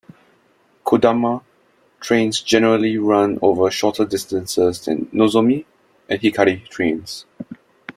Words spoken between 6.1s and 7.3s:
"Hikari" trains.